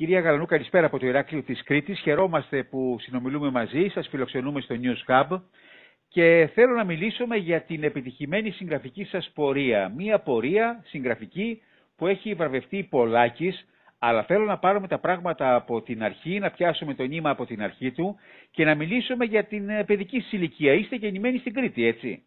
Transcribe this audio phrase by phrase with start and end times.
[0.00, 2.00] Κυρία Γαλανού, καλησπέρα από το Ηράκλειο της Κρήτης.
[2.00, 5.40] Χαιρόμαστε που συνομιλούμε μαζί, σας φιλοξενούμε στο News Hub
[6.08, 9.92] και θέλω να μιλήσουμε για την επιτυχημένη συγγραφική σας πορεία.
[9.96, 11.62] Μία πορεία συγγραφική
[11.96, 13.66] που έχει βραβευτεί πολλάκις,
[13.98, 17.62] αλλά θέλω να πάρουμε τα πράγματα από την αρχή, να πιάσουμε το νήμα από την
[17.62, 18.16] αρχή του
[18.50, 20.72] και να μιλήσουμε για την ε, παιδική σας ηλικία.
[20.72, 22.22] Είστε γεννημένοι στην Κρήτη, έτσι;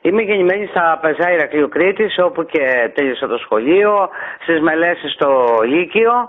[0.00, 4.08] Είμαι γεννημένη στα Πεζά Ηρακλείου Κρήτης, όπου και τέλειωσα το σχολείο,
[4.42, 6.28] στις Μελέσses στο Λύκειο.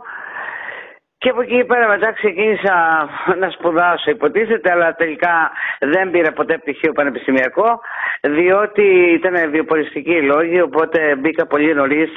[1.19, 6.91] Και από εκεί πέρα μετά ξεκίνησα να σπουδάσω υποτίθεται, αλλά τελικά δεν πήρα ποτέ πτυχίο
[6.91, 7.79] πανεπιστημιακό,
[8.21, 8.83] διότι
[9.13, 12.09] ήταν βιοποριστική η λόγη, οπότε μπήκα πολύ νωρίς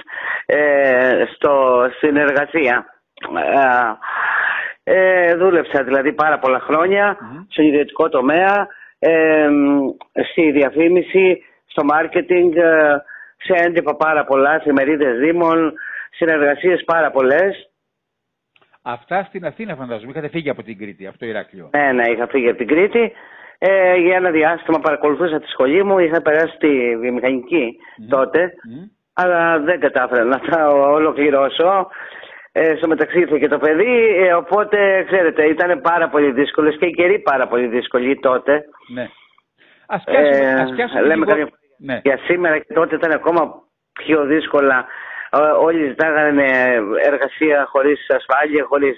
[0.46, 2.86] ε, στο, στην εργασία.
[4.84, 7.46] Ε, ε, δούλεψα δηλαδή πάρα πολλά χρόνια mm-hmm.
[7.48, 9.48] στον ιδιωτικό τομέα, ε,
[10.30, 13.02] στη διαφήμιση, στο μάρκετινγκ, ε,
[13.36, 15.72] σε έντυπα πάρα πολλά, σε μερίδες δήμων,
[16.10, 17.69] συνεργασίες πάρα πολλές.
[18.82, 20.10] Αυτά στην Αθήνα φαντάζομαι.
[20.10, 21.70] Είχατε φύγει από την Κρήτη, από το Ηράκλειο.
[21.72, 23.12] Ναι, ναι, είχα φύγει από την Κρήτη.
[23.58, 25.98] Ε, για ένα διάστημα παρακολουθούσα τη σχολή μου.
[25.98, 27.76] Είχα περάσει τη βιομηχανική
[28.08, 28.52] τότε.
[29.12, 31.88] Αλλά δεν κατάφερα να τα ολοκληρώσω.
[32.52, 34.16] Ε, στο μεταξύ ήρθε και το παιδί.
[34.16, 38.64] Ε, οπότε, ξέρετε, ήταν πάρα πολύ δύσκολες και οι καιροί πάρα πολύ δύσκολοι τότε.
[38.94, 39.08] Ναι.
[39.86, 41.48] Α πιάσουμε, ε, ας πιάσουμε λέμε λίγο...
[41.78, 42.00] ναι.
[42.04, 43.54] Για σήμερα και τότε ήταν ακόμα
[43.92, 44.86] πιο δύσκολα
[45.60, 46.48] όλοι ζητάγανε
[47.04, 48.96] εργασία χωρίς ασφάλεια, χωρίς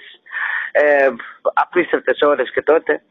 [0.71, 1.07] ε,
[1.53, 3.01] απίστευτες ώρες και τότε.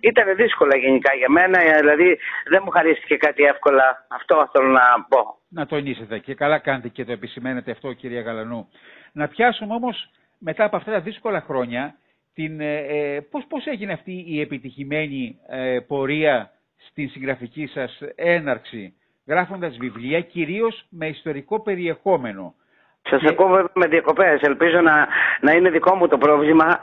[0.00, 2.18] Ήταν δύσκολα γενικά για μένα, δηλαδή
[2.50, 4.06] δεν μου χαρίστηκε κάτι εύκολα.
[4.08, 5.38] Αυτό θέλω να πω.
[5.48, 8.68] Να τονίσετε και καλά κάνετε και το επισημαίνετε αυτό κυρία Γαλανού.
[9.12, 11.94] Να πιάσουμε όμως μετά από αυτά τα δύσκολα χρόνια
[12.34, 16.50] την, ε, ε πώς, πώς έγινε αυτή η επιτυχημένη ε, πορεία
[16.88, 18.94] στην συγγραφική σας έναρξη
[19.26, 22.54] γράφοντας βιβλία κυρίως με ιστορικό περιεχόμενο;
[23.02, 23.28] Σας και...
[23.28, 24.40] ακούω με διακοπές.
[24.40, 25.08] Ελπίζω να,
[25.40, 26.80] να είναι δικό μου το πρόβλημα.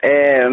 [0.00, 0.46] Ε,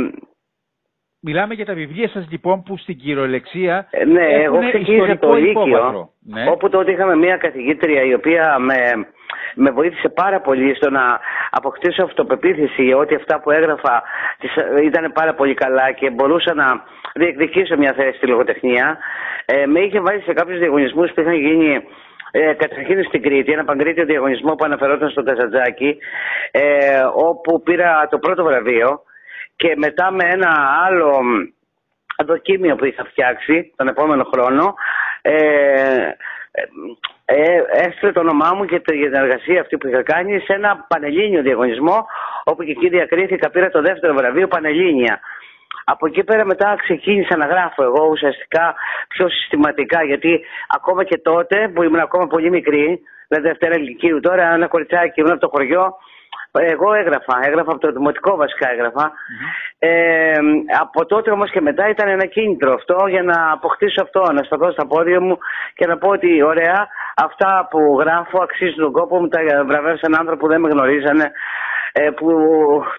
[1.20, 6.12] Μιλάμε για τα βιβλία σας λοιπόν που στην κυριολεξία ε, Ναι, εγώ ξεκίνησα το Λύκειο,
[6.20, 6.50] ναι.
[6.50, 9.08] όπου τότε είχαμε μια καθηγήτρια η οποία με,
[9.56, 11.20] με βοήθησε πάρα πολύ στο να
[11.50, 14.04] αποκτήσω αυτοπεποίθηση για ότι αυτά που έγραφα
[14.84, 18.98] ήταν πάρα πολύ καλά και μπορούσα να διεκδικήσω μια θέση στη λογοτεχνία.
[19.46, 21.84] Ε, με είχε βάλει σε κάποιους διαγωνισμούς που είχαν γίνει
[22.32, 25.98] ε, καταρχήν στην Κρήτη, ένα παγκρίτιο διαγωνισμό που αναφερόταν στο Καζαντζάκι,
[26.52, 29.02] ε, όπου πήρα το πρώτο βραβείο
[29.56, 30.50] και μετά με ένα
[30.86, 31.22] άλλο
[32.26, 34.74] δοκίμιο που είχα φτιάξει τον επόμενο χρόνο,
[35.22, 36.12] ε,
[37.26, 41.42] ε, έστειλε το όνομά μου και την εργασία αυτή που είχα κάνει σε ένα πανελλήνιο
[41.42, 42.06] διαγωνισμό
[42.44, 45.20] όπου και εκεί διακρίθηκα, πήρα το δεύτερο βραβείο Πανελλήνια.
[45.90, 48.76] Από εκεί πέρα μετά ξεκίνησα να γράφω εγώ ουσιαστικά
[49.08, 54.54] πιο συστηματικά γιατί ακόμα και τότε που ήμουν ακόμα πολύ μικρή, δηλαδή Δευτέρα Λυκείου, τώρα
[54.54, 55.96] ένα κοριτσάκι ήμουν από το χωριό,
[56.52, 58.68] εγώ έγραφα, έγραφα από το δημοτικό βασικά
[59.80, 60.38] Ε,
[60.80, 64.72] από τότε όμως και μετά ήταν ένα κίνητρο αυτό για να αποκτήσω αυτό, να σταθώ
[64.72, 65.38] στα πόδια μου
[65.76, 70.40] και να πω ότι ωραία, αυτά που γράφω αξίζουν τον κόπο μου, τα βραβεύσαν άνθρωποι
[70.40, 71.32] που δεν με γνωρίζανε,
[71.92, 72.28] ε, που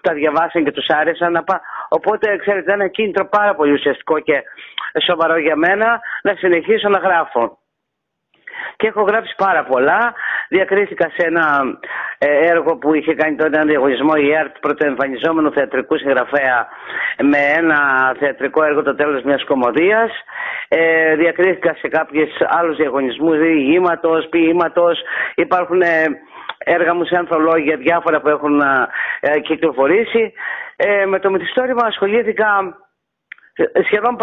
[0.01, 1.43] τα διαβάσαν και τους άρεσαν.
[1.89, 4.43] Οπότε, ξέρετε, ήταν ένα κίνητρο πάρα πολύ ουσιαστικό και
[5.05, 7.57] σοβαρό για μένα να συνεχίσω να γράφω.
[8.75, 10.13] Και έχω γράψει πάρα πολλά.
[10.49, 11.61] Διακρίθηκα σε ένα
[12.17, 16.67] ε, έργο που είχε κάνει τότε ένα διαγωνισμό η ΕΡΤ πρωτοεμφανιζόμενου θεατρικού συγγραφέα
[17.21, 17.79] με ένα
[18.19, 20.11] θεατρικό έργο το τέλος μιας κομμωδίας.
[20.67, 24.99] Ε, διακρίθηκα σε κάποιες άλλους διαγωνισμούς διηγήματος, ποίηματος.
[25.35, 26.05] Υπάρχουν ε,
[26.65, 28.61] έργα μου σε ανθολόγια διάφορα που έχουν
[29.19, 30.33] ε, κυκλοφορήσει.
[30.75, 32.77] Ε, με το μυθιστόρημα ασχολήθηκα
[33.53, 34.17] ε, σχεδόν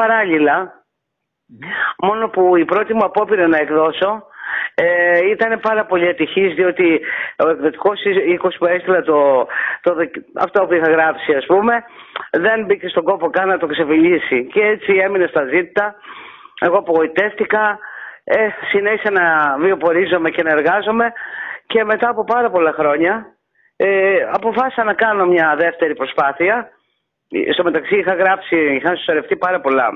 [1.98, 4.26] Μόνο που η πρώτη μου απόπειρα να εκδώσω
[4.74, 7.00] ε, ήταν πάρα πολύ ατυχής διότι
[7.44, 9.46] ο εκδοτικός οίκος που έστειλα το,
[9.80, 9.96] το,
[10.34, 11.84] αυτό που είχα γράψει ας πούμε
[12.30, 14.46] δεν μπήκε στον κόπο καν να το ξεφυλίσει.
[14.52, 15.94] Και έτσι έμεινε στα ζήτα
[16.60, 17.78] εγώ απογοητεύτηκα.
[18.24, 21.12] Ε, συνέχισα να βιοπορίζομαι και να εργάζομαι
[21.66, 23.36] και μετά από πάρα πολλά χρόνια
[23.76, 26.70] ε, αποφάσισα να κάνω μια δεύτερη προσπάθεια.
[27.52, 29.90] Στο μεταξύ είχα γράψει, είχα συσσωρευτεί πάρα πολλά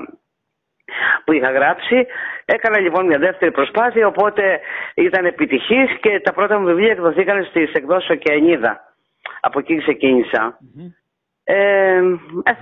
[1.25, 2.05] που είχα γράψει.
[2.45, 4.59] Έκανα λοιπόν μια δεύτερη προσπάθεια, οπότε
[4.95, 8.93] ήταν επιτυχής και τα πρώτα μου βιβλία εκδοθήκαν στις εκδόσεις Οκεανίδα.
[9.41, 10.57] Από εκεί ξεκίνησα.
[10.77, 11.00] Ε,
[11.53, 12.01] ε,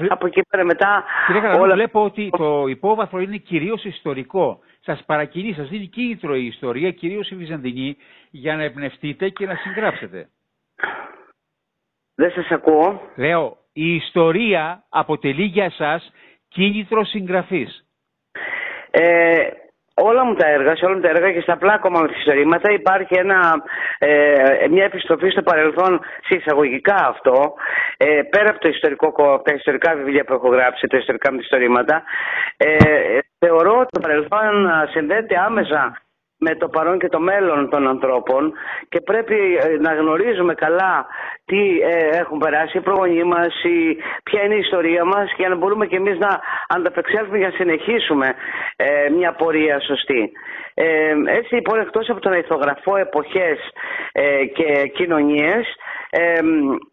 [0.10, 1.04] από εκεί πέρα μετά...
[1.28, 1.74] Κύριε όλα...
[1.74, 4.60] βλέπω ότι το υπόβαθρο είναι κυρίως ιστορικό.
[4.80, 7.98] Σας παρακινεί, σας δίνει κίνητρο η ιστορία, κυρίως η Βυζαντινή,
[8.30, 10.30] για να εμπνευστείτε και να συγγράψετε.
[12.16, 13.02] Δεν σας ακούω.
[13.16, 16.12] Λέω, η ιστορία αποτελεί για σας
[16.48, 17.86] κίνητρο συγγραφής.
[18.92, 19.38] Ε,
[20.02, 23.16] όλα μου τα έργα, σε όλα μου τα έργα και στα πλάκωμα με ιστορήματα υπάρχει
[23.18, 23.64] ένα,
[23.98, 27.54] ε, μια επιστροφή στο παρελθόν συσσαγωγικά αυτό,
[27.98, 32.04] ε, πέρα από, το ιστορικό, από τα ιστορικά βιβλία που έχω γράψει, τα ιστορικά μυθιστορήματα.
[32.58, 34.54] Ε, θεωρώ ότι το παρελθόν
[34.92, 36.02] συνδέεται άμεσα
[36.40, 38.54] με το παρόν και το μέλλον των ανθρώπων
[38.90, 41.06] και πρέπει ε, να γνωρίζουμε καλά
[41.46, 43.54] τι ε, έχουν περάσει οι προγονείς μας,
[44.24, 48.34] ποια είναι η ιστορία μας για να μπορούμε και εμείς να ανταπεξέλθουμε για να συνεχίσουμε
[48.76, 50.32] ε, μια πορεία σωστή.
[51.38, 53.58] έτσι λοιπόν εκτός από το να ηθογραφώ εποχές
[54.54, 55.66] και κοινωνίες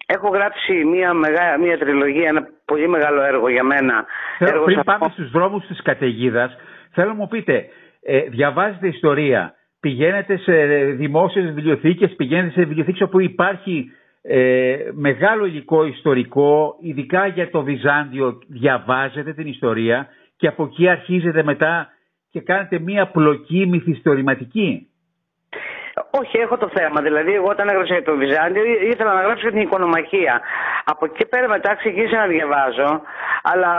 [0.06, 4.04] έχω γράψει μια, μεγά, μια τριλογία, ένα πολύ μεγάλο έργο για μένα.
[4.38, 6.56] Θέλω, πριν πάμε στους δρόμους της καταιγίδας,
[6.92, 7.68] θέλω να μου πείτε
[8.08, 10.52] ε, διαβάζετε ιστορία, πηγαίνετε σε
[10.84, 13.90] δημόσιες βιβλιοθήκες, πηγαίνετε σε βιβλιοθήκες όπου υπάρχει
[14.22, 21.42] ε, μεγάλο υλικό ιστορικό, ειδικά για το Βυζάντιο διαβάζετε την ιστορία και από εκεί αρχίζετε
[21.42, 21.88] μετά
[22.30, 24.88] και κάνετε μία πλοκή μυθιστορηματική.
[26.10, 27.00] Όχι, έχω το θέμα.
[27.00, 30.40] Δηλαδή, εγώ όταν έγραψα για το Βυζάντιο ήθελα να γράψω την οικονομαχία.
[30.84, 33.00] Από εκεί πέρα μετά ξεκίνησα να διαβάζω,
[33.42, 33.72] αλλά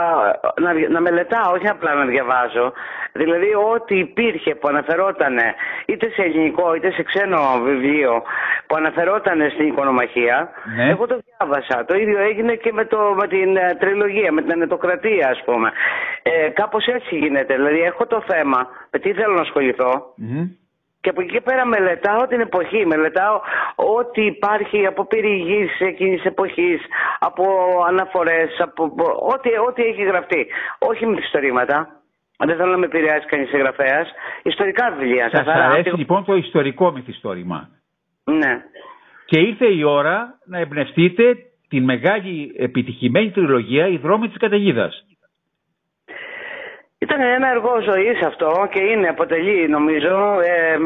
[0.60, 2.72] να, να μελετάω, όχι απλά να διαβάζω.
[3.12, 5.36] Δηλαδή, ό,τι υπήρχε που αναφερόταν
[5.86, 8.22] είτε σε ελληνικό είτε σε ξένο βιβλίο
[8.66, 10.90] που αναφερόταν στην οικονομαχία, ναι.
[10.90, 11.84] εγώ το διάβασα.
[11.84, 15.72] Το ίδιο έγινε και με, το, με την ε, τριλογία, με την ανετοκρατία, ας πούμε.
[16.22, 17.54] Ε, Κάπως έτσι γίνεται.
[17.54, 20.14] Δηλαδή, έχω το θέμα με τι θέλω να ασχοληθω
[21.08, 23.40] και από εκεί πέρα μελετάω την εποχή, μελετάω
[23.98, 26.80] ό,τι υπάρχει από πυρηγής εκείνης εποχής,
[27.18, 27.44] από
[27.88, 28.82] αναφορές, από
[29.34, 30.46] ό,τι, ό,τι έχει γραφτεί.
[30.78, 31.88] Όχι με ιστορήματα.
[32.46, 34.06] Δεν θέλω να με επηρεάσει κανείς συγγραφέα.
[34.42, 35.28] Ιστορικά βιβλία.
[35.32, 37.68] Σας αρέσει λοιπόν το ιστορικό μυθιστόρημα.
[38.24, 38.62] Ναι.
[39.24, 41.36] Και ήρθε η ώρα να εμπνευστείτε
[41.68, 45.04] την μεγάλη επιτυχημένη τριλογία «Η δρόμη της καταιγίδας.
[47.00, 50.78] Ήταν ένα εργό ζωής αυτό και είναι, αποτελεί νομίζω, ε,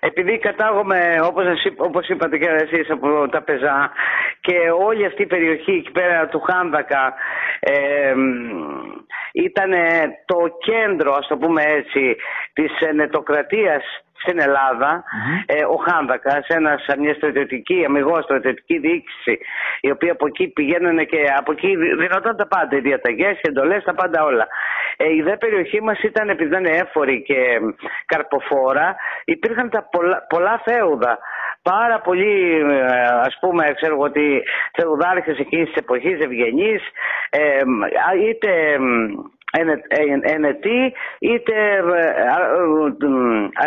[0.00, 1.44] επειδή κατάγομαι όπως,
[1.76, 3.90] όπως είπατε και εσείς από τα Πεζά
[4.40, 7.14] και όλη αυτή η περιοχή εκεί πέρα του Χάνδακα
[7.60, 8.14] ε,
[9.32, 9.72] ήταν
[10.24, 12.16] το κέντρο, ας το πούμε έτσι,
[12.52, 13.84] της νετοκρατίας
[14.22, 15.04] στην ελλαδα
[15.46, 16.46] ε, ο Χάνδακας,
[16.98, 19.38] μια στρατιωτική, αμυγός στρατιωτική διοίκηση,
[19.80, 23.84] η οποία από εκεί πηγαίνανε και από εκεί δινόταν τα πάντα, οι διαταγές, οι εντολές,
[23.84, 24.46] τα πάντα όλα.
[24.96, 27.60] Ε, η δε περιοχή μας ήταν, επειδή ήταν έφορη και
[28.06, 31.18] καρποφόρα, υπήρχαν τα πολλά, πολλά θέουδα
[31.62, 34.42] πάρα πολλοί ε, ας πούμε ξέρω εγώ ότι
[34.72, 36.82] θεουδάρχες εκείνης της εποχής ευγενείς
[37.30, 37.60] ε,
[38.28, 38.78] είτε
[40.22, 42.28] ενετοί είτε ε, ε,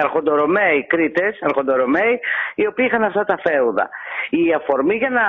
[0.01, 2.19] αρχοντορωμαίοι Κρήτες, αρχοντορωμαίοι
[2.56, 3.89] οι οποίοι είχαν αυτά τα φέουδα.
[4.29, 5.25] Η αφορμή για να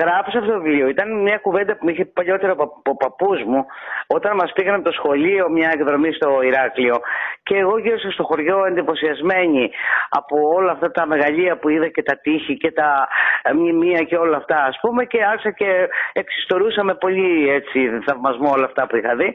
[0.00, 2.52] γράψω αυτό το βιβλίο ήταν μια κουβέντα που μου είχε παλιότερα
[2.84, 3.66] ο παππούς μου
[4.06, 6.96] όταν μας πήγαν από το σχολείο μια εκδρομή στο Ηράκλειο.
[7.42, 9.70] Και εγώ γύρισα στο χωριό εντυπωσιασμένη
[10.08, 13.08] από όλα αυτά τα μεγαλεία που είδα και τα τείχη και τα
[13.54, 18.86] μνημεία και όλα αυτά ας πούμε και άρχισα και εξιστορούσα πολύ έτσι θαυμασμό όλα αυτά
[18.86, 19.34] που είχα δει.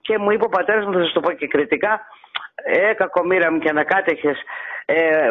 [0.00, 2.00] Και μου είπε ο πατέρας μου, θα σας το πω και κριτικά,
[2.64, 4.38] ε, κακομήρα μου και ανακάτεχες,
[4.84, 5.30] ε,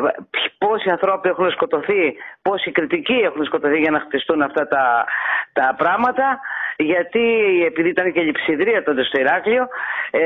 [0.58, 5.06] πόσοι ανθρώποι έχουν σκοτωθεί, πόσοι κριτικοί έχουν σκοτωθεί για να χτιστούν αυτά τα,
[5.54, 6.40] τα πράγματα,
[6.78, 7.24] γιατί
[7.66, 9.68] επειδή ήταν και λειψιδρία τότε στο Ηράκλειο,
[10.12, 10.22] ε,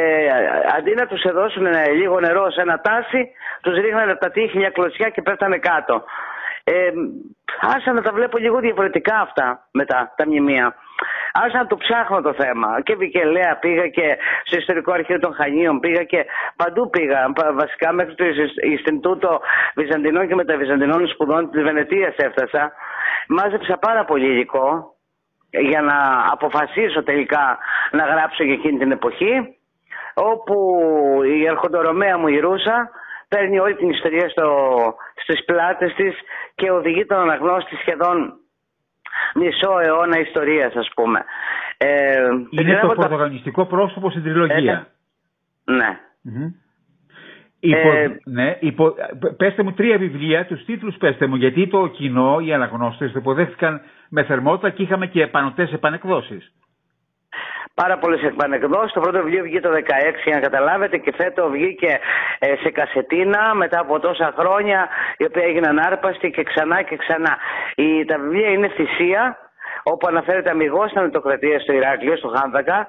[0.77, 3.31] αντί να τους δώσουν λίγο νερό σε ένα τάσι,
[3.62, 6.03] τους ρίχνανε από τα τείχη μια κλωτσιά και πέφτανε κάτω.
[6.63, 6.92] Ε,
[7.62, 10.75] άσα να τα βλέπω λίγο διαφορετικά αυτά μετά, τα μνημεία.
[11.34, 12.82] Άρχισα να το ψάχνω το θέμα.
[12.82, 16.25] Και Βικελέα πήγα και στο ιστορικό αρχείο των Χανίων πήγα και
[16.56, 17.32] παντού πήγα.
[17.53, 18.25] Βασικά μέχρι το
[18.70, 19.41] Ινστιτούτο
[19.75, 22.72] Βυζαντινών και Μεταβυζαντινών Σπουδών της Βενετίας έφτασα.
[23.27, 24.96] Μάζεψα πάρα πολύ υλικό
[25.50, 27.58] για να αποφασίσω τελικά
[27.91, 29.56] να γράψω για εκείνη την εποχή
[30.13, 30.56] όπου
[31.41, 32.89] η αρχοντορομαία μου η Ρούσα
[33.36, 34.46] παίρνει όλη την ιστορία στο,
[35.16, 36.16] στις πλάτες της
[36.56, 38.34] και οδηγεί τον αναγνώστη σχεδόν
[39.36, 41.24] μισό αιώνα ιστορίας ας πούμε.
[41.78, 44.88] Ε, Είναι το πρωταγωνιστικό πρόσωπο στην τριλογία.
[45.66, 46.00] Ε, ναι.
[47.64, 48.94] Υπο, ε, ναι, υπο,
[49.38, 53.82] πέστε μου τρία βιβλία, τους τίτλους πέστε μου, γιατί το κοινό, οι αναγνώστες το υποδέχθηκαν
[54.10, 56.54] με θερμότητα και είχαμε και επανωτές επανεκδόσεις
[57.74, 58.94] πάρα πολλές επανεκδόσει.
[58.94, 59.78] Το πρώτο βιβλίο βγήκε το 16
[60.25, 62.00] για να καταλάβετε και φέτο βγήκε
[62.40, 67.38] ε, σε κασετίνα μετά από τόσα χρόνια η οποία έγιναν άρπαστη και ξανά και ξανά.
[67.75, 69.38] Η, τα βιβλία είναι θυσία
[69.84, 72.88] όπου αναφέρεται αμυγός στην Αντιτοκρατία στο Ηράκλειο, στο Χάνδακα.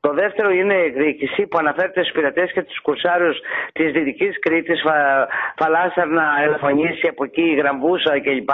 [0.00, 3.32] Το δεύτερο είναι η εκδίκηση που αναφέρεται στους πειρατές και τους κουρσάριου
[3.72, 8.50] της Δυτικής Κρήτης, φα, Φαλάσσαρνα, Ελαφωνήσια, από εκεί, Γραμβούσα κλπ.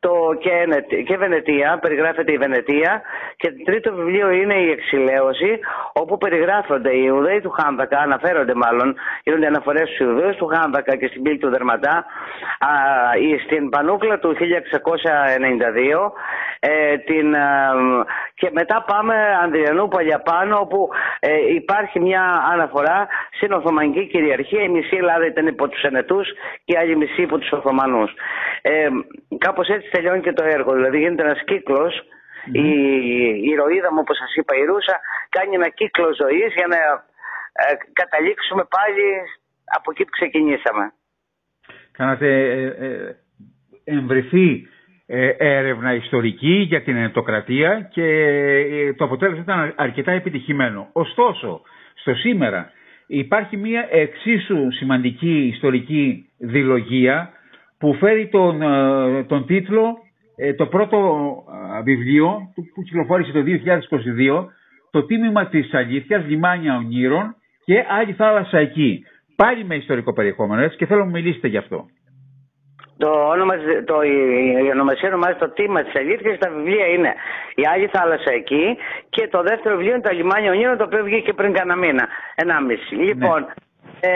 [0.00, 3.02] Το και, και Βενετία, περιγράφεται η Βενετία
[3.36, 5.58] και το τρίτο βιβλίο είναι η Εξηλαίωση
[5.92, 11.06] όπου περιγράφονται οι Ιουδαίοι του Χάμβακα, αναφέρονται μάλλον, γίνονται αναφορές στους Ιουδαίους του Χάμβακα και
[11.06, 12.04] στην πύλη του Δερματά
[12.58, 12.70] α,
[13.44, 14.40] στην Πανούκλα του 1692
[16.60, 17.34] ε, την,
[18.34, 20.88] και μετά πάμε Ανδριανού Παλιαπάνω όπου
[21.20, 26.28] ε, υπάρχει μια αναφορά στην Οθωμανική κυριαρχία η μισή Ελλάδα ήταν υπό τους Ενετούς
[26.64, 28.12] και η άλλη μισή υπό τους Οθωμανούς.
[28.62, 28.88] Ε,
[29.38, 30.72] κάπως έτσι τελειώνει και το έργο.
[30.72, 31.42] Δηλαδή γίνεται ένας
[32.52, 32.68] Η,
[33.42, 36.76] η ηρωίδα μου, όπως σας είπα, η Ρούσα, κάνει ένα κύκλο ζωής για να
[37.62, 39.06] ε, καταλήξουμε πάλι
[39.76, 40.92] από εκεί που ξεκινήσαμε.
[41.92, 43.16] Κάνατε ε, ε,
[43.84, 44.68] εμβρηθεί
[45.38, 50.88] έρευνα ιστορική για την ενετοκρατία και το αποτέλεσμα ήταν αρκετά επιτυχημένο.
[50.92, 51.60] Ωστόσο,
[51.94, 52.72] στο σήμερα
[53.06, 57.32] υπάρχει μια εξίσου σημαντική ιστορική δηλογία
[57.80, 59.98] που φέρει τον, ε, τον τίτλο,
[60.36, 60.98] ε, το πρώτο
[61.78, 64.46] ε, βιβλίο που κυκλοφόρησε το 2022,
[64.90, 67.34] το τίμημα της αλήθειας, λιμάνια ονείρων
[67.64, 69.04] και άλλη θάλασσα εκεί.
[69.36, 71.86] Πάλι με ιστορικό περιεχόμενο, έτσι, και θέλω να μου μιλήσετε γι' αυτό.
[72.98, 77.14] Το όνομα, το, η ονομασία ονομάζεται το τίμα της αλήθειας, τα βιβλία είναι
[77.54, 78.76] η Άλλη Θάλασσα εκεί
[79.10, 82.96] και το δεύτερο βιβλίο είναι τα λιμάνια ονείρων, το οποίο βγήκε πριν κανένα μήνα, ενάμιση.
[82.96, 83.02] Ναι.
[83.02, 83.46] Λοιπόν,
[84.00, 84.10] ε,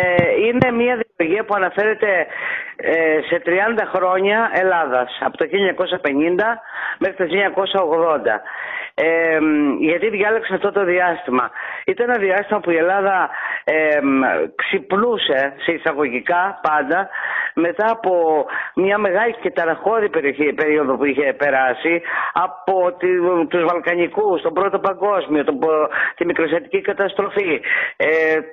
[0.47, 2.27] είναι μια δημιουργία που αναφέρεται
[2.77, 3.51] ε, σε 30
[3.95, 5.51] χρόνια Ελλάδας, από το 1950
[6.99, 7.27] μέχρι το
[7.75, 8.41] 1980.
[8.97, 9.39] Ε,
[9.79, 11.51] γιατί διάλεξα αυτό το διάστημα.
[11.85, 13.31] Ήταν ένα διάστημα που η Ελλάδα
[13.65, 13.99] ε,
[14.55, 17.09] ξυπνούσε σε εισαγωγικά πάντα
[17.55, 18.45] μετά από
[18.75, 20.09] μια μεγάλη και ταραχώδη
[20.55, 22.03] περίοδο που είχε περάσει
[22.33, 23.09] από τη,
[23.49, 25.59] τους Βαλκανικούς, τον Πρώτο Παγκόσμιο, τον,
[26.17, 27.61] τη Μικροσιατική καταστροφή,
[27.97, 28.07] ε,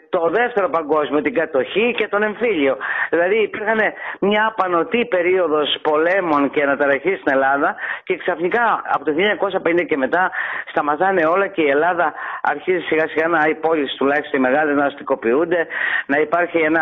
[0.09, 2.77] το Δεύτερο Παγκόσμιο, την κατοχή και τον εμφύλιο.
[3.09, 3.79] Δηλαδή υπήρχαν
[4.19, 10.31] μια απανοτή περίοδος πολέμων και αναταραχής στην Ελλάδα και ξαφνικά από το 1950 και μετά
[10.69, 14.85] σταματάνε όλα και η Ελλάδα αρχίζει σιγά σιγά να οι πόλεις τουλάχιστον οι μεγάλες να
[14.85, 15.67] αστικοποιούνται,
[16.05, 16.81] να υπάρχει ένα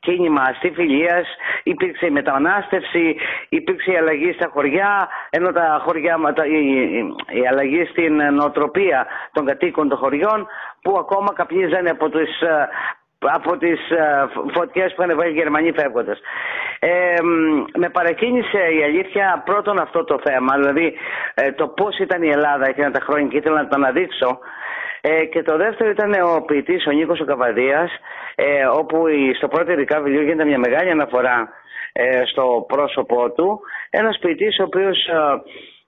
[0.00, 1.26] κίνημα αστιφιλίας,
[1.62, 2.41] υπήρξε η μετανάστευση,
[3.48, 6.98] υπήρξε η αλλαγή στα χωριά, ενώ τα χωριά, η,
[7.40, 10.46] η αλλαγή στην νοοτροπία των κατοίκων των χωριών
[10.82, 12.42] που ακόμα καπνίζανε από τις
[13.22, 16.18] από τις ε, φωτιές που είχαν βάλει οι Γερμανοί φεύγοντας.
[16.78, 17.16] Ε,
[17.78, 20.94] με παρακίνησε η αλήθεια πρώτον αυτό το θέμα, δηλαδή
[21.34, 24.38] ε, το πώς ήταν η Ελλάδα εκείνα τα χρόνια και ήθελα να το αναδείξω
[25.00, 27.90] ε, και το δεύτερο ήταν ο ποιητής ο Νίκος ο Καβαδίας,
[28.34, 29.04] ε, όπου
[29.36, 31.48] στο πρώτο ειδικά βιβλίο γίνεται μια μεγάλη αναφορά
[31.92, 33.60] ε, στο πρόσωπό του.
[33.90, 35.42] Ένας ποιητής ο οποίος ε,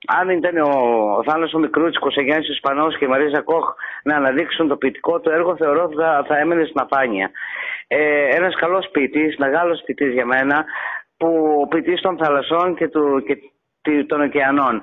[0.06, 0.70] αν ήταν ο,
[1.18, 5.20] ο Θάνος ο Μικρούτσικος, ο Γιάννης Ισπανός και η Μαρίζα Κόχ να αναδείξουν το ποιητικό
[5.20, 7.30] του έργο, θεωρώ ότι θα, θα έμενε στην αφάνεια.
[7.86, 10.64] Ε, ένας καλός ποιητής, μεγάλος ποιητής για μένα,
[11.16, 11.28] που
[11.70, 13.36] ποιητής των θαλασσών και, του, και
[14.06, 14.82] των ωκεανών.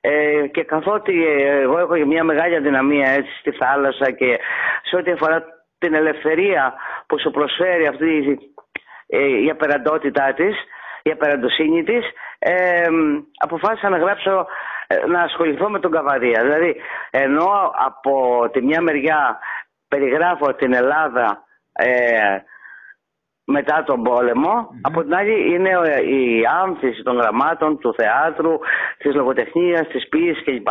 [0.00, 1.26] Ε, και καθότι
[1.62, 4.38] εγώ έχω μια μεγάλη αδυναμία έτσι στη θάλασσα και
[4.82, 5.44] σε ό,τι αφορά
[5.78, 6.74] την ελευθερία
[7.06, 8.34] που σου προσφέρει αυτή ε,
[9.44, 10.56] η απεραντότητά της,
[11.02, 12.04] η απεραντοσύνη της,
[12.38, 12.86] ε,
[13.38, 14.46] αποφάσισα να γράψω,
[14.86, 16.42] ε, να ασχοληθώ με τον Καβαδία.
[16.42, 16.76] Δηλαδή,
[17.10, 19.38] ενώ από τη μια μεριά
[19.88, 22.38] περιγράφω την Ελλάδα ε,
[23.44, 25.70] μετά τον πολεμο από την άλλη είναι
[26.04, 28.58] η άμφιση των γραμμάτων, του θεάτρου,
[28.98, 30.68] της λογοτεχνίας, της ποίησης κλπ.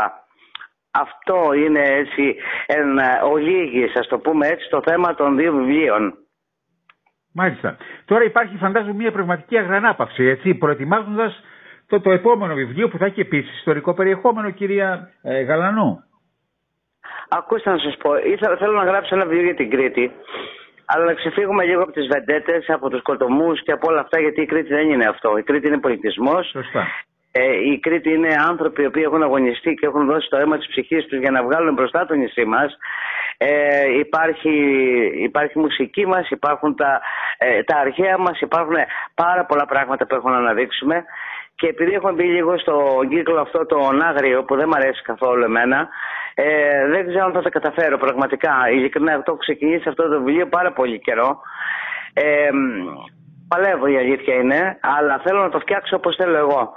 [0.91, 6.26] Αυτό είναι έτσι ένα ολίγης, ας το πούμε έτσι, το θέμα των δύο βιβλίων.
[7.39, 7.77] Μάλιστα.
[8.05, 11.43] Τώρα υπάρχει φαντάζομαι μια πνευματική αγρανάπαυση, έτσι, προετοιμάζοντας
[11.87, 16.03] το, το επόμενο βιβλίο που θα έχει επίσης ιστορικό περιεχόμενο, κυρία ε, Γαλανού.
[17.29, 20.11] Ακούστε να σας πω, ήθελα, θέλω να γράψω ένα βιβλίο για την Κρήτη,
[20.85, 24.41] αλλά να ξεφύγουμε λίγο από τις βεντέτες, από τους κοτομούς και από όλα αυτά, γιατί
[24.41, 25.37] η Κρήτη δεν είναι αυτό.
[25.37, 26.49] Η Κρήτη είναι πολιτισμός.
[26.49, 26.87] Σωστά.
[27.31, 30.67] Ε, η Κρήτη είναι άνθρωποι οι οποίοι έχουν αγωνιστεί και έχουν δώσει το αίμα της
[30.67, 32.77] ψυχής τους για να βγάλουν μπροστά το νησί μας.
[33.37, 34.51] Ε, υπάρχει,
[35.17, 37.01] υπάρχει μουσική μας, υπάρχουν τα,
[37.37, 38.75] ε, τα αρχαία μας, υπάρχουν
[39.13, 41.03] πάρα πολλά πράγματα που έχουμε να αναδείξουμε.
[41.55, 45.43] Και επειδή έχουμε μπει λίγο στο κύκλο αυτό τον άγριο που δεν μου αρέσει καθόλου
[45.43, 45.87] εμένα,
[46.33, 48.69] ε, δεν ξέρω αν θα τα καταφέρω πραγματικά.
[48.71, 51.41] Ειλικρινά, αυτό έχω ξεκινήσει αυτό το βιβλίο πάρα πολύ καιρό.
[52.13, 52.49] Ε,
[53.47, 56.73] παλεύω η αλήθεια είναι, αλλά θέλω να το φτιάξω όπως θέλω εγώ.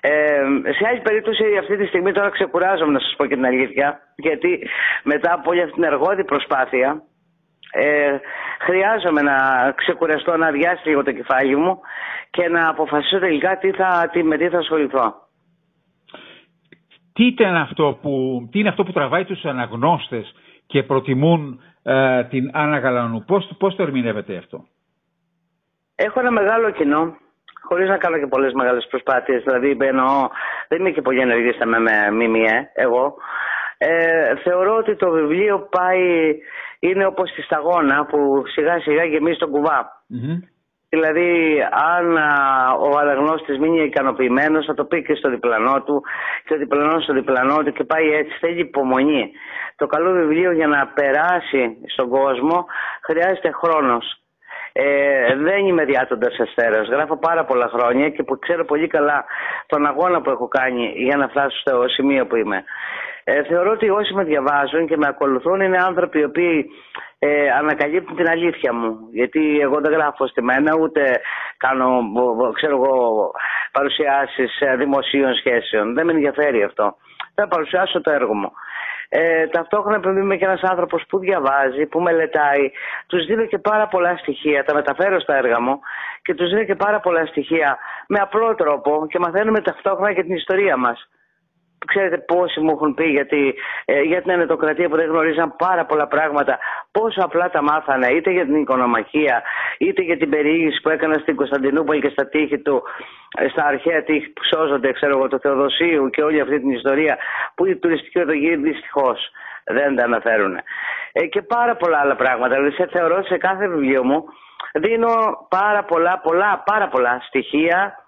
[0.00, 0.42] Ε,
[0.76, 4.68] σε άλλη περίπτωση αυτή τη στιγμή τώρα ξεκουράζομαι να σας πω και την αλήθεια, γιατί
[5.02, 7.02] μετά από όλη αυτή την εργόδη προσπάθεια,
[7.72, 8.16] ε,
[8.60, 9.36] χρειάζομαι να
[9.76, 11.80] ξεκουραστώ, να αδειάσει λίγο το κεφάλι μου
[12.30, 15.14] και να αποφασίσω τελικά τι θα, τι, με τι θα ασχοληθώ.
[17.12, 20.34] Τι, ήταν αυτό που, τι είναι αυτό που τραβάει τους αναγνώστες
[20.66, 24.64] και προτιμούν ε, την Άννα Γαλανού; Πώς, πώς το ερμηνεύετε αυτό;
[26.00, 27.16] Έχω ένα μεγάλο κοινό
[27.62, 29.42] χωρίς να κάνω και πολλές μεγάλες προσπάθειες.
[29.42, 30.28] Δηλαδή, εννοώ,
[30.68, 31.66] δεν είμαι και πολύ ενεργής στα
[32.12, 33.16] ΜΜΕ, εγώ.
[33.78, 36.36] Ε, θεωρώ ότι το βιβλίο πάει,
[36.78, 40.02] είναι όπως τη σταγόνα που σιγά σιγά γεμίζει τον κουβα
[40.88, 41.58] Δηλαδή,
[41.96, 42.16] αν
[42.80, 46.02] ο αναγνώστης μείνει ικανοποιημένος, θα το πει και στο διπλανό του
[46.44, 48.38] και ο διπλανός στο διπλανό του και πάει έτσι.
[48.40, 49.30] Θέλει υπομονή.
[49.76, 52.66] Το καλό βιβλίο για να περάσει στον κόσμο
[53.02, 54.22] χρειάζεται χρόνος.
[54.80, 56.88] Ε, δεν είμαι διάτοντας αστέρας.
[56.88, 59.24] Γράφω πάρα πολλά χρόνια και που ξέρω πολύ καλά
[59.66, 62.64] τον αγώνα που έχω κάνει για να φτάσω στο σημείο που είμαι.
[63.24, 66.70] Ε, θεωρώ ότι όσοι με διαβάζουν και με ακολουθούν είναι άνθρωποι οι οποίοι
[67.18, 69.08] ε, ανακαλύπτουν την αλήθεια μου.
[69.12, 71.20] Γιατί εγώ δεν γράφω στη μένα ούτε
[71.56, 72.02] κάνω
[72.52, 73.30] ξέρω εγώ,
[73.72, 75.94] παρουσιάσεις ε, δημοσίων σχέσεων.
[75.94, 76.96] Δεν με ενδιαφέρει αυτό.
[77.34, 78.52] Θα παρουσιάσω το έργο μου.
[79.08, 82.70] Ε, ταυτόχρονα επειδή είμαι και ένας άνθρωπος που διαβάζει, που μελετάει,
[83.06, 85.80] τους δίνω και πάρα πολλά στοιχεία, τα μεταφέρω στα έργα μου
[86.22, 90.34] και τους δίνω και πάρα πολλά στοιχεία με απλό τρόπο και μαθαίνουμε ταυτόχρονα και την
[90.34, 91.08] ιστορία μας.
[91.86, 93.54] Ξέρετε πόσοι μου έχουν πει γιατί,
[93.84, 96.58] ε, για την ενετοκρατία που δεν γνωρίζαν πάρα πολλά πράγματα,
[96.92, 99.42] πόσο απλά τα μάθανε, είτε για την οικονομαχία,
[99.78, 102.82] είτε για την περιήγηση που έκανα στην Κωνσταντινούπολη και στα τείχη του,
[103.38, 107.18] ε, στα αρχαία τείχη που σώζονται, ξέρω εγώ, το Θεοδοσίου και όλη αυτή την ιστορία,
[107.54, 109.30] που η τουριστική οδηγία δυστυχώς
[109.64, 110.56] δεν τα αναφέρουν.
[111.12, 112.54] Ε, και πάρα πολλά άλλα πράγματα.
[112.54, 114.24] Δηλαδή, σε θεωρώ σε κάθε βιβλίο μου
[114.72, 118.07] δίνω πάρα πολλά, πολλά, πάρα πολλά στοιχεία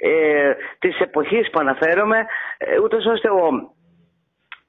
[0.00, 2.18] ε, της εποχής που αναφέρομαι,
[2.58, 3.70] ε, ούτως ώστε ο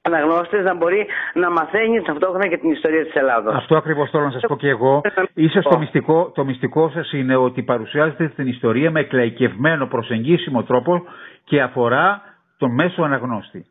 [0.02, 3.54] αναγνώστης να μπορεί να μαθαίνει ταυτόχρονα και την ιστορία της Ελλάδος.
[3.54, 5.00] Αυτό ακριβώς θέλω να σας πω και εγώ.
[5.34, 11.02] Ίσως το μυστικό, το μυστικό σας είναι ότι παρουσιάζετε την ιστορία με εκλαϊκευμένο προσεγγίσιμο τρόπο
[11.44, 12.22] και αφορά
[12.58, 13.66] τον μέσο αναγνώστη.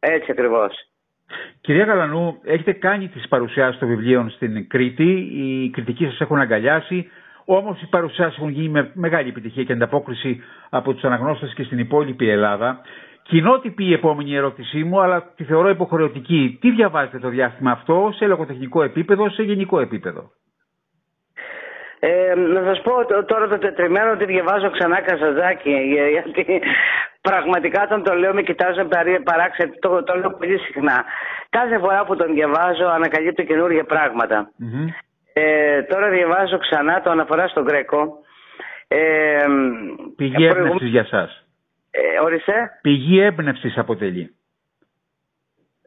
[0.00, 0.74] Έτσι ακριβώς.
[1.60, 7.10] Κυρία Γαλανού, έχετε κάνει τις παρουσιάσεις των βιβλίων στην Κρήτη, οι κριτικοί σας έχουν αγκαλιάσει,
[7.44, 11.78] Όμως οι παρουσιάσεις έχουν γίνει με μεγάλη επιτυχία και ανταπόκριση από τους αναγνώστες και στην
[11.78, 12.80] υπόλοιπη Ελλάδα.
[13.22, 16.58] Κοινότυπη η επόμενη ερώτησή μου, αλλά τη θεωρώ υποχρεωτική.
[16.60, 20.30] Τι διαβάζετε το διάστημα αυτό σε λογοτεχνικό επίπεδο, σε γενικό επίπεδο;
[21.98, 22.92] Ε, να σας πω
[23.26, 25.70] τώρα το τετριμένο ότι διαβάζω ξανά Καζαζάκη
[26.12, 26.62] γιατί
[27.20, 28.84] πραγματικά όταν το λέω με κοιτάζω
[29.24, 31.04] παράξενο, το, το λέω πολύ συχνά.
[31.50, 33.84] Κάθε φορά που τον διαβάζω ανακαλύπτω καινούργια
[35.32, 38.18] ε, τώρα διαβάζω ξανά το αναφορά στον Γκρέκο.
[38.88, 39.44] Ε,
[40.16, 41.30] Πηγή έμπνευσης για εσά.
[41.90, 42.70] Ε, ορίστε.
[42.82, 44.34] Πηγή έμπνευσης αποτελεί.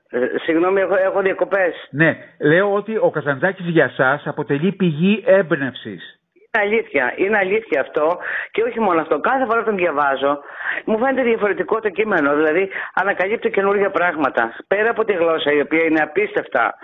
[0.09, 1.87] Ε, συγγνώμη, έχω, έχω διακοπές.
[1.89, 6.19] Ναι, λέω ότι ο Καζαντζάκη για εσά αποτελεί πηγή έμπνευσης.
[6.33, 8.17] Είναι αλήθεια, είναι αλήθεια αυτό
[8.51, 9.19] και όχι μόνο αυτό.
[9.19, 10.39] Κάθε φορά τον διαβάζω
[10.85, 12.35] μου φαίνεται διαφορετικό το κείμενο.
[12.35, 14.55] Δηλαδή ανακαλύπτω καινούργια πράγματα.
[14.67, 16.75] Πέρα από τη γλώσσα η οποία είναι απίστευτα,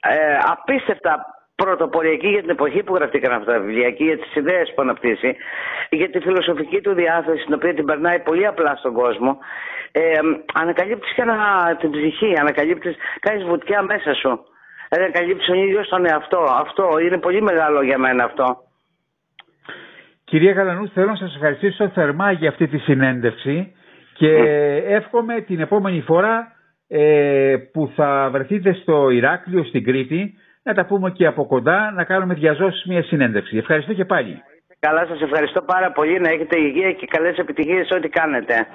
[0.00, 4.72] ε, απίστευτα πρωτοποριακή για την εποχή που γραφτήκαν αυτά τα βιβλία και για τις ιδέες
[4.74, 5.36] που αναπτύσσει,
[5.90, 9.38] για τη φιλοσοφική του διάθεση, την οποία την περνάει πολύ απλά στον κόσμο.
[9.92, 10.18] Ε,
[10.54, 11.36] ανακαλύπτεις και ένα,
[11.80, 14.40] την ψυχή, ανακαλύπτεις, κάνεις βουτιά μέσα σου.
[14.88, 16.46] Δηλαδή, ανακαλύπτει τον ίδιο τον εαυτό.
[16.60, 18.56] Αυτό είναι πολύ μεγάλο για μένα αυτό.
[20.24, 23.74] Κυρία Γαλανού, θέλω να σας ευχαριστήσω θερμά για αυτή τη συνέντευξη
[24.14, 24.32] και
[24.86, 26.52] εύχομαι την επόμενη φορά
[26.88, 32.04] ε, που θα βρεθείτε στο Ηράκλειο, στην Κρήτη, να τα πούμε και από κοντά, να
[32.04, 33.56] κάνουμε διαζώσεις μια συνέντευξη.
[33.56, 34.42] Ευχαριστώ και πάλι.
[34.78, 36.20] Καλά, σας ευχαριστώ πάρα πολύ.
[36.20, 38.66] Να έχετε υγεία και καλές επιτυχίες ό,τι κάνετε.